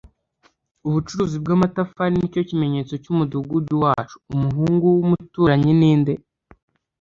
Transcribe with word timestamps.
ubucuruzi 0.87 1.35
bwamatafari 1.43 2.13
nicyo 2.17 2.41
kimenyetso 2.49 2.93
cyumudugudu 3.03 3.73
wacu; 3.83 4.15
umuhungu 4.33 4.85
w'umuturanyi 4.95 5.73
ninde 5.79 6.13